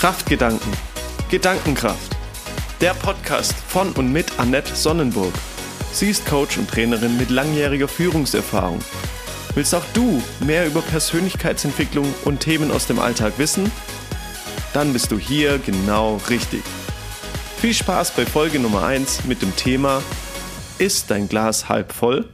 [0.00, 0.72] Kraftgedanken.
[1.30, 2.16] Gedankenkraft.
[2.80, 5.34] Der Podcast von und mit Annette Sonnenburg.
[5.92, 8.78] Sie ist Coach und Trainerin mit langjähriger Führungserfahrung.
[9.54, 13.70] Willst auch du mehr über Persönlichkeitsentwicklung und Themen aus dem Alltag wissen?
[14.72, 16.62] Dann bist du hier genau richtig.
[17.58, 20.02] Viel Spaß bei Folge Nummer 1 mit dem Thema
[20.78, 22.26] Ist dein Glas halb voll?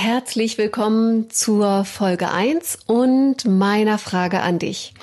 [0.00, 4.94] Herzlich willkommen zur Folge 1 und meiner Frage an dich.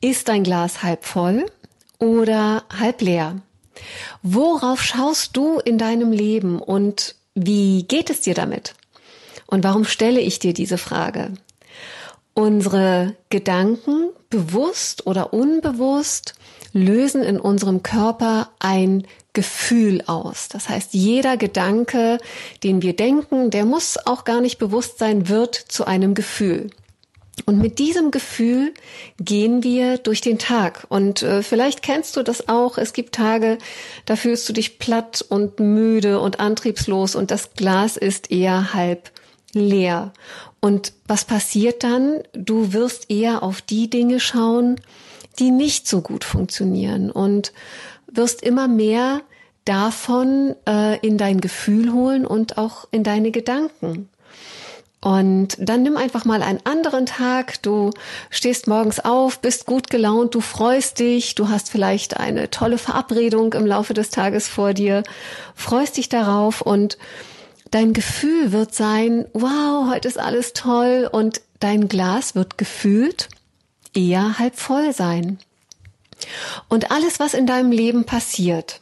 [0.00, 1.46] Ist dein Glas halb voll
[1.98, 3.40] oder halb leer?
[4.22, 8.76] Worauf schaust du in deinem Leben und wie geht es dir damit?
[9.48, 11.32] Und warum stelle ich dir diese Frage?
[12.32, 16.34] Unsere Gedanken, bewusst oder unbewusst,
[16.72, 20.48] lösen in unserem Körper ein Gefühl aus.
[20.48, 22.16] Das heißt, jeder Gedanke,
[22.64, 26.70] den wir denken, der muss auch gar nicht bewusst sein, wird zu einem Gefühl.
[27.44, 28.72] Und mit diesem Gefühl
[29.20, 30.86] gehen wir durch den Tag.
[30.88, 32.78] Und äh, vielleicht kennst du das auch.
[32.78, 33.58] Es gibt Tage,
[34.06, 39.10] da fühlst du dich platt und müde und antriebslos und das Glas ist eher halb
[39.52, 40.14] leer.
[40.60, 42.22] Und was passiert dann?
[42.32, 44.80] Du wirst eher auf die Dinge schauen,
[45.38, 47.52] die nicht so gut funktionieren und
[48.16, 49.22] wirst immer mehr
[49.64, 54.08] davon äh, in dein Gefühl holen und auch in deine Gedanken.
[55.00, 57.62] Und dann nimm einfach mal einen anderen Tag.
[57.62, 57.90] Du
[58.30, 63.52] stehst morgens auf, bist gut gelaunt, du freust dich, du hast vielleicht eine tolle Verabredung
[63.52, 65.04] im Laufe des Tages vor dir,
[65.54, 66.98] freust dich darauf und
[67.70, 73.28] dein Gefühl wird sein, wow, heute ist alles toll und dein Glas wird gefühlt
[73.94, 75.38] eher halb voll sein.
[76.68, 78.80] Und alles, was in deinem Leben passiert,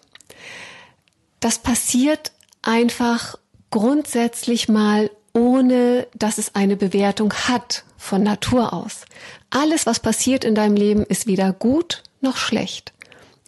[1.40, 3.36] das passiert einfach
[3.70, 9.04] grundsätzlich mal ohne dass es eine Bewertung hat von Natur aus.
[9.50, 12.92] Alles, was passiert in deinem Leben, ist weder gut noch schlecht.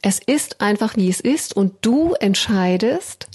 [0.03, 3.29] Es ist einfach, wie es ist und du entscheidest,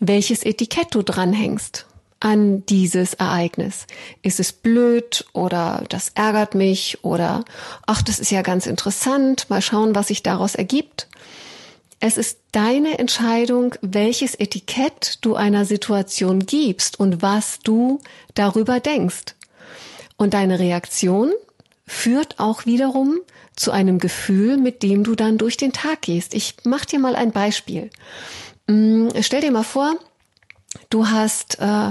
[0.00, 1.86] welches Etikett du dranhängst
[2.26, 3.86] an dieses Ereignis.
[4.20, 7.44] Ist es blöd oder das ärgert mich oder
[7.86, 11.06] ach, das ist ja ganz interessant, mal schauen, was sich daraus ergibt.
[12.00, 18.00] Es ist deine Entscheidung, welches Etikett du einer Situation gibst und was du
[18.34, 19.36] darüber denkst.
[20.16, 21.32] Und deine Reaktion
[21.86, 23.20] führt auch wiederum
[23.54, 26.34] zu einem Gefühl, mit dem du dann durch den Tag gehst.
[26.34, 27.88] Ich mach dir mal ein Beispiel.
[28.66, 29.94] Mm, stell dir mal vor,
[30.90, 31.90] du hast äh,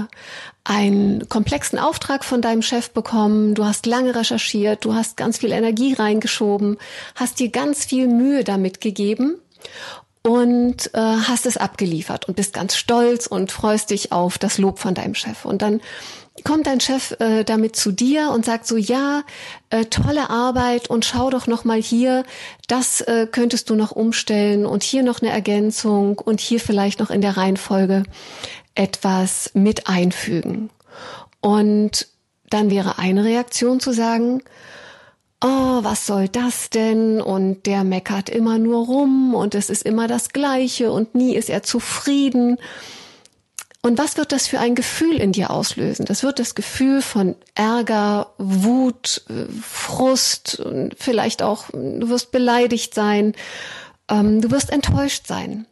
[0.64, 5.52] einen komplexen Auftrag von deinem Chef bekommen, du hast lange recherchiert, du hast ganz viel
[5.52, 6.76] Energie reingeschoben,
[7.14, 9.36] hast dir ganz viel Mühe damit gegeben
[10.22, 14.80] und äh, hast es abgeliefert und bist ganz stolz und freust dich auf das Lob
[14.80, 15.44] von deinem Chef.
[15.44, 15.80] Und dann
[16.42, 19.22] kommt dein Chef äh, damit zu dir und sagt so, ja,
[19.70, 22.24] äh, tolle Arbeit und schau doch noch mal hier,
[22.66, 27.10] das äh, könntest du noch umstellen und hier noch eine Ergänzung und hier vielleicht noch
[27.10, 28.02] in der Reihenfolge
[28.76, 30.70] etwas mit einfügen.
[31.40, 32.08] Und
[32.50, 34.42] dann wäre eine Reaktion zu sagen,
[35.42, 37.20] oh, was soll das denn?
[37.20, 41.50] Und der meckert immer nur rum und es ist immer das Gleiche und nie ist
[41.50, 42.58] er zufrieden.
[43.82, 46.06] Und was wird das für ein Gefühl in dir auslösen?
[46.06, 49.22] Das wird das Gefühl von Ärger, Wut,
[49.62, 50.60] Frust,
[50.98, 53.34] vielleicht auch, du wirst beleidigt sein,
[54.08, 55.66] ähm, du wirst enttäuscht sein.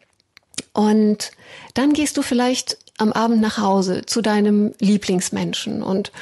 [0.73, 1.33] Und
[1.75, 6.13] dann gehst du vielleicht am Abend nach Hause zu deinem Lieblingsmenschen und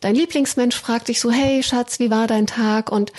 [0.00, 2.90] dein Lieblingsmensch fragt dich so, hey Schatz, wie war dein Tag?
[2.92, 3.12] Und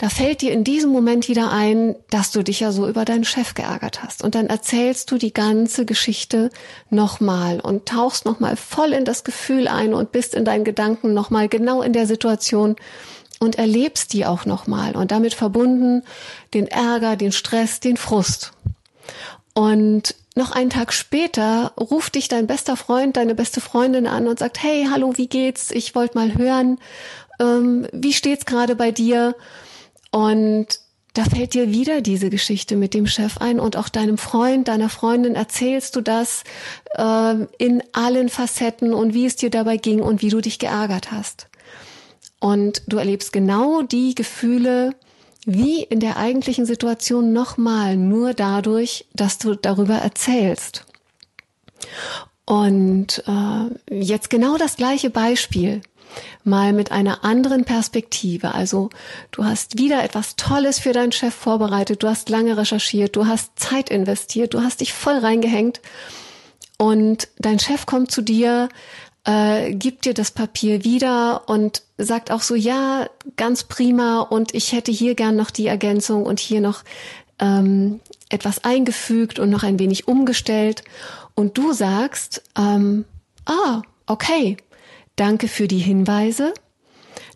[0.00, 3.24] da fällt dir in diesem Moment wieder ein, dass du dich ja so über deinen
[3.24, 4.24] Chef geärgert hast.
[4.24, 6.48] Und dann erzählst du die ganze Geschichte
[6.88, 11.48] nochmal und tauchst nochmal voll in das Gefühl ein und bist in deinen Gedanken nochmal
[11.48, 12.76] genau in der Situation
[13.40, 16.02] und erlebst die auch nochmal und damit verbunden
[16.54, 18.52] den Ärger, den Stress, den Frust.
[19.52, 24.38] Und noch einen Tag später ruft dich dein bester Freund, deine beste Freundin an und
[24.38, 25.70] sagt, hey, hallo, wie geht's?
[25.70, 26.78] Ich wollte mal hören,
[27.38, 29.36] ähm, wie steht's gerade bei dir?
[30.10, 30.80] Und
[31.12, 34.88] da fällt dir wieder diese Geschichte mit dem Chef ein und auch deinem Freund, deiner
[34.88, 36.44] Freundin erzählst du das
[36.94, 41.12] äh, in allen Facetten und wie es dir dabei ging und wie du dich geärgert
[41.12, 41.48] hast.
[42.40, 44.94] Und du erlebst genau die Gefühle,
[45.46, 50.84] wie in der eigentlichen Situation nochmal, nur dadurch, dass du darüber erzählst.
[52.44, 55.82] Und äh, jetzt genau das gleiche Beispiel,
[56.44, 58.54] mal mit einer anderen Perspektive.
[58.54, 58.90] Also
[59.30, 63.58] du hast wieder etwas Tolles für deinen Chef vorbereitet, du hast lange recherchiert, du hast
[63.58, 65.80] Zeit investiert, du hast dich voll reingehängt
[66.78, 68.68] und dein Chef kommt zu dir
[69.24, 74.72] äh, gibt dir das Papier wieder und sagt auch so, ja, ganz prima und ich
[74.72, 76.82] hätte hier gern noch die Ergänzung und hier noch
[77.38, 80.84] ähm, etwas eingefügt und noch ein wenig umgestellt.
[81.34, 83.04] Und du sagst, ähm,
[83.46, 84.56] ah, okay,
[85.16, 86.54] danke für die Hinweise.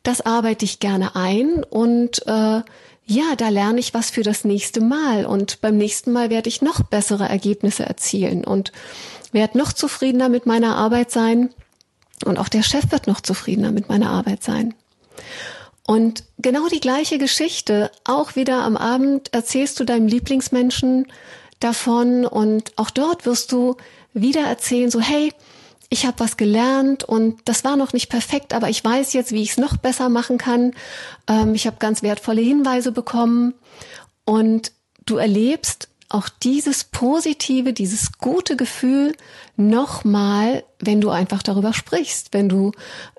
[0.02, 2.62] Das arbeite ich gerne ein und äh,
[3.06, 6.62] ja, da lerne ich was für das nächste Mal und beim nächsten Mal werde ich
[6.62, 8.72] noch bessere Ergebnisse erzielen und
[9.32, 11.50] werde noch zufriedener mit meiner Arbeit sein
[12.24, 14.74] und auch der Chef wird noch zufriedener mit meiner Arbeit sein.
[15.86, 21.06] Und genau die gleiche Geschichte, auch wieder am Abend erzählst du deinem Lieblingsmenschen
[21.60, 23.76] davon und auch dort wirst du
[24.14, 25.32] wieder erzählen, so hey,
[25.90, 29.42] ich habe was gelernt und das war noch nicht perfekt, aber ich weiß jetzt, wie
[29.42, 30.72] ich es noch besser machen kann.
[31.28, 33.54] Ähm, ich habe ganz wertvolle Hinweise bekommen
[34.24, 34.72] und
[35.06, 39.16] du erlebst auch dieses positive, dieses gute Gefühl
[39.56, 42.70] nochmal, wenn du einfach darüber sprichst, wenn du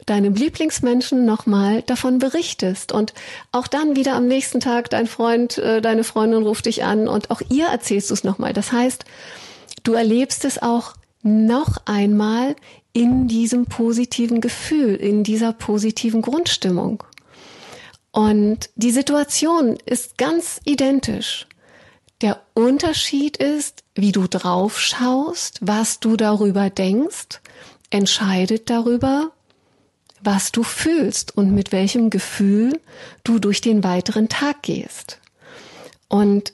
[0.05, 3.13] deinem Lieblingsmenschen nochmal davon berichtest und
[3.51, 7.31] auch dann wieder am nächsten Tag dein Freund, äh, deine Freundin ruft dich an und
[7.31, 8.53] auch ihr erzählst du es nochmal.
[8.53, 9.03] Das heißt,
[9.83, 12.55] du erlebst es auch noch einmal
[12.93, 17.03] in diesem positiven Gefühl, in dieser positiven Grundstimmung.
[18.11, 21.45] Und die Situation ist ganz identisch.
[22.21, 27.41] Der Unterschied ist, wie du drauf schaust, was du darüber denkst,
[27.89, 29.31] entscheidet darüber,
[30.21, 32.79] was du fühlst und mit welchem Gefühl
[33.23, 35.19] du durch den weiteren Tag gehst.
[36.07, 36.53] Und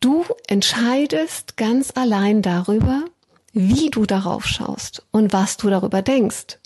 [0.00, 3.04] du entscheidest ganz allein darüber,
[3.52, 6.58] wie du darauf schaust und was du darüber denkst.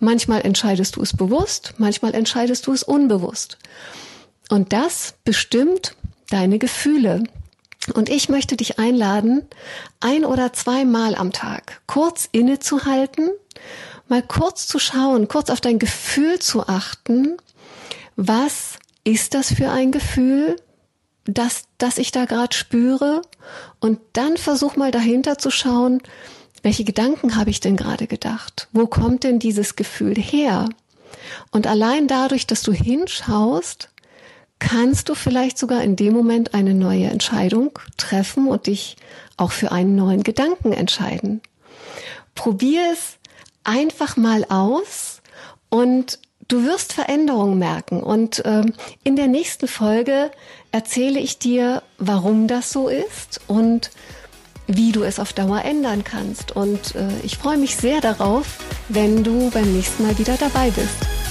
[0.00, 3.58] Manchmal entscheidest du es bewusst, manchmal entscheidest du es unbewusst.
[4.50, 5.94] Und das bestimmt
[6.32, 7.24] deine Gefühle.
[7.94, 9.42] Und ich möchte dich einladen,
[10.00, 13.30] ein oder zweimal am Tag kurz innezuhalten,
[14.08, 17.36] mal kurz zu schauen, kurz auf dein Gefühl zu achten.
[18.14, 20.56] Was ist das für ein Gefühl,
[21.24, 23.22] das, das ich da gerade spüre?
[23.80, 26.02] Und dann versuch mal dahinter zu schauen,
[26.62, 28.68] welche Gedanken habe ich denn gerade gedacht?
[28.72, 30.68] Wo kommt denn dieses Gefühl her?
[31.50, 33.88] Und allein dadurch, dass du hinschaust,
[34.62, 38.96] kannst du vielleicht sogar in dem Moment eine neue Entscheidung treffen und dich
[39.36, 41.40] auch für einen neuen Gedanken entscheiden.
[42.36, 43.18] Probier es
[43.64, 45.20] einfach mal aus
[45.68, 48.04] und du wirst Veränderungen merken.
[48.04, 48.72] Und ähm,
[49.02, 50.30] in der nächsten Folge
[50.70, 53.90] erzähle ich dir, warum das so ist und
[54.68, 56.54] wie du es auf Dauer ändern kannst.
[56.54, 61.21] Und äh, ich freue mich sehr darauf, wenn du beim nächsten Mal wieder dabei bist.